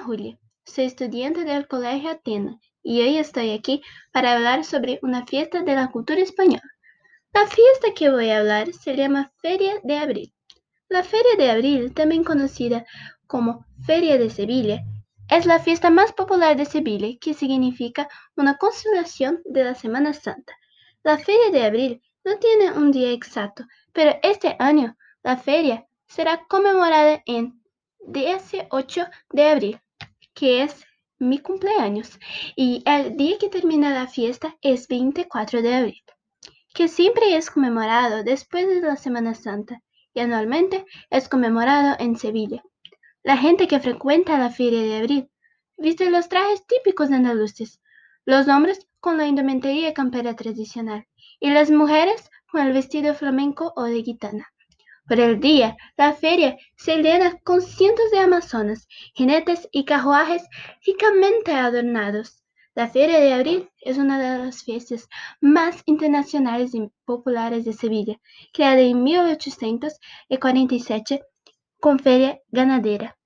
Julia, 0.00 0.38
soy 0.66 0.84
estudiante 0.84 1.44
del 1.44 1.66
Colegio 1.66 2.10
Atena 2.10 2.60
y 2.82 3.00
hoy 3.00 3.16
estoy 3.16 3.52
aquí 3.52 3.82
para 4.12 4.34
hablar 4.34 4.66
sobre 4.66 4.98
una 5.00 5.24
fiesta 5.24 5.62
de 5.62 5.74
la 5.74 5.90
cultura 5.90 6.20
española. 6.20 6.70
La 7.32 7.46
fiesta 7.46 7.94
que 7.96 8.10
voy 8.10 8.28
a 8.28 8.40
hablar 8.40 8.74
se 8.74 8.94
llama 8.96 9.32
Feria 9.38 9.80
de 9.82 9.96
Abril. 9.96 10.34
La 10.90 11.02
Feria 11.02 11.36
de 11.38 11.50
Abril, 11.50 11.94
también 11.94 12.22
conocida 12.22 12.84
como 13.26 13.64
Feria 13.86 14.18
de 14.18 14.28
Sevilla, 14.28 14.82
es 15.30 15.46
la 15.46 15.58
fiesta 15.58 15.88
más 15.88 16.12
popular 16.12 16.54
de 16.58 16.66
Sevilla 16.66 17.16
que 17.18 17.32
significa 17.32 18.10
una 18.36 18.58
consolación 18.58 19.40
de 19.46 19.64
la 19.64 19.74
Semana 19.74 20.12
Santa. 20.12 20.52
La 21.02 21.16
Feria 21.16 21.50
de 21.50 21.64
Abril 21.64 22.02
no 22.26 22.38
tiene 22.38 22.72
un 22.72 22.92
día 22.92 23.10
exacto, 23.10 23.64
pero 23.94 24.18
este 24.22 24.54
año 24.58 24.98
la 25.22 25.38
feria 25.38 25.86
será 26.12 26.44
conmemorada 26.46 27.22
en 27.24 27.62
18 28.06 29.06
de 29.30 29.48
abril, 29.48 29.80
que 30.34 30.62
es 30.62 30.84
mi 31.18 31.38
cumpleaños, 31.38 32.20
y 32.54 32.82
el 32.84 33.16
día 33.16 33.38
que 33.38 33.48
termina 33.48 33.94
la 33.94 34.06
fiesta 34.06 34.54
es 34.60 34.88
24 34.88 35.62
de 35.62 35.74
abril, 35.74 36.02
que 36.74 36.88
siempre 36.88 37.34
es 37.34 37.50
conmemorado 37.50 38.24
después 38.24 38.68
de 38.68 38.82
la 38.82 38.96
Semana 38.96 39.32
Santa 39.32 39.80
y 40.12 40.20
anualmente 40.20 40.84
es 41.08 41.30
conmemorado 41.30 41.96
en 41.98 42.18
Sevilla. 42.18 42.62
La 43.22 43.38
gente 43.38 43.66
que 43.66 43.80
frecuenta 43.80 44.36
la 44.36 44.50
feria 44.50 44.82
de 44.82 44.96
abril 44.98 45.30
viste 45.78 46.10
los 46.10 46.28
trajes 46.28 46.66
típicos 46.66 47.10
andaluces, 47.10 47.80
los 48.26 48.48
hombres 48.48 48.86
con 49.00 49.16
la 49.16 49.26
indumentaria 49.26 49.94
campera 49.94 50.36
tradicional 50.36 51.06
y 51.40 51.48
las 51.48 51.70
mujeres 51.70 52.30
con 52.50 52.66
el 52.66 52.74
vestido 52.74 53.14
flamenco 53.14 53.72
o 53.76 53.84
de 53.84 54.02
gitana. 54.02 54.52
Por 55.08 55.18
el 55.18 55.40
día, 55.40 55.76
la 55.96 56.12
feria 56.12 56.56
se 56.76 57.02
llena 57.02 57.36
con 57.44 57.60
cientos 57.60 58.08
de 58.12 58.20
amazonas, 58.20 58.86
jinetes 59.14 59.68
y 59.72 59.84
carruajes 59.84 60.44
ricamente 60.86 61.50
adornados. 61.52 62.42
La 62.74 62.88
Feria 62.88 63.20
de 63.20 63.34
Abril 63.34 63.68
es 63.80 63.98
una 63.98 64.18
de 64.18 64.38
las 64.44 64.62
fiestas 64.62 65.06
más 65.40 65.82
internacionales 65.84 66.74
y 66.74 66.90
populares 67.04 67.66
de 67.66 67.74
Sevilla, 67.74 68.18
creada 68.52 68.80
en 68.80 69.02
1847 69.02 71.22
con 71.80 71.98
feria 71.98 72.40
ganadera. 72.48 73.18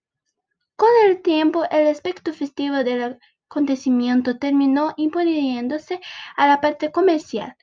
Con 0.77 0.89
el 1.05 1.23
tiempo, 1.23 1.65
el 1.71 1.87
aspecto 1.87 2.33
festivo 2.33 2.83
del 2.83 3.21
acontecimiento 3.49 4.37
terminó 4.39 4.95
imponiéndose 4.97 6.01
a 6.37 6.49
la 6.49 6.61
parte 6.61 6.91
comercial, 6.91 7.55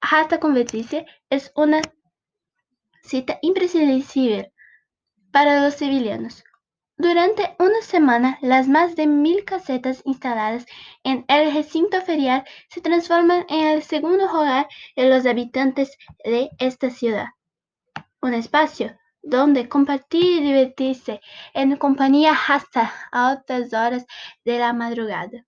hasta 0.00 0.40
convertirse 0.40 1.04
en 1.28 1.42
una 1.56 1.82
cita 3.08 3.38
imprescindible 3.42 4.52
para 5.32 5.62
los 5.62 5.74
sevillanos. 5.74 6.44
Durante 6.96 7.54
una 7.60 7.80
semana, 7.80 8.38
las 8.42 8.66
más 8.66 8.96
de 8.96 9.06
mil 9.06 9.44
casetas 9.44 10.02
instaladas 10.04 10.66
en 11.04 11.24
el 11.28 11.54
recinto 11.54 12.02
ferial 12.02 12.44
se 12.68 12.80
transforman 12.80 13.46
en 13.48 13.68
el 13.68 13.82
segundo 13.82 14.24
hogar 14.24 14.66
de 14.96 15.08
los 15.08 15.24
habitantes 15.24 15.96
de 16.24 16.50
esta 16.58 16.90
ciudad. 16.90 17.28
Un 18.20 18.34
espacio 18.34 18.98
donde 19.22 19.68
compartir 19.68 20.24
y 20.24 20.40
divertirse 20.40 21.20
en 21.54 21.76
compañía 21.76 22.36
hasta 22.48 22.92
altas 23.12 23.72
horas 23.72 24.04
de 24.44 24.58
la 24.58 24.72
madrugada. 24.72 25.44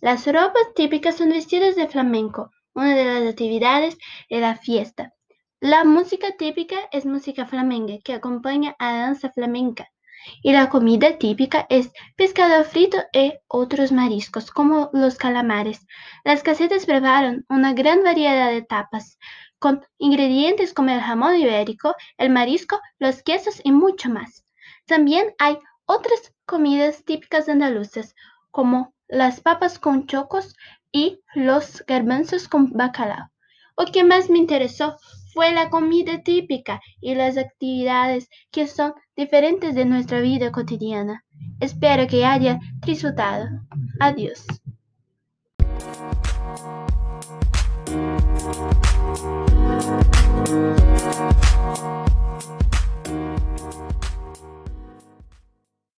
Las 0.00 0.26
ropas 0.26 0.74
típicas 0.74 1.16
son 1.16 1.30
vestidos 1.30 1.76
de 1.76 1.88
flamenco, 1.88 2.50
una 2.74 2.94
de 2.94 3.04
las 3.04 3.30
actividades 3.30 3.96
de 4.28 4.40
la 4.40 4.56
fiesta. 4.56 5.14
La 5.62 5.84
música 5.84 6.28
típica 6.38 6.88
es 6.90 7.04
música 7.04 7.44
flamenca 7.44 7.92
que 8.02 8.14
acompaña 8.14 8.74
a 8.78 8.94
danza 8.94 9.28
flamenca. 9.28 9.90
Y 10.42 10.54
la 10.54 10.70
comida 10.70 11.18
típica 11.18 11.66
es 11.68 11.92
pescado 12.16 12.64
frito 12.64 12.96
y 13.12 13.34
otros 13.46 13.92
mariscos, 13.92 14.50
como 14.50 14.88
los 14.94 15.16
calamares. 15.16 15.86
Las 16.24 16.42
casetas 16.42 16.86
preparan 16.86 17.44
una 17.50 17.74
gran 17.74 18.02
variedad 18.02 18.50
de 18.50 18.62
tapas, 18.62 19.18
con 19.58 19.84
ingredientes 19.98 20.72
como 20.72 20.92
el 20.92 21.00
jamón 21.02 21.36
ibérico, 21.36 21.94
el 22.16 22.30
marisco, 22.30 22.80
los 22.98 23.22
quesos 23.22 23.60
y 23.62 23.70
mucho 23.70 24.08
más. 24.08 24.46
También 24.86 25.34
hay 25.38 25.58
otras 25.84 26.32
comidas 26.46 27.04
típicas 27.04 27.50
andaluzas, 27.50 28.14
como 28.50 28.94
las 29.08 29.42
papas 29.42 29.78
con 29.78 30.06
chocos 30.06 30.56
y 30.90 31.20
los 31.34 31.84
garbanzos 31.86 32.48
con 32.48 32.72
bacalao. 32.72 33.30
Lo 33.76 33.86
que 33.92 34.04
más 34.04 34.30
me 34.30 34.38
interesó 34.38 34.96
fue 35.32 35.52
la 35.52 35.70
comida 35.70 36.22
típica 36.22 36.80
y 37.00 37.14
las 37.14 37.36
actividades 37.36 38.28
que 38.50 38.66
son 38.66 38.94
diferentes 39.16 39.74
de 39.74 39.84
nuestra 39.84 40.20
vida 40.20 40.52
cotidiana. 40.52 41.24
Espero 41.60 42.06
que 42.06 42.24
haya 42.24 42.58
disfrutado. 42.84 43.48
Adiós. 44.00 44.46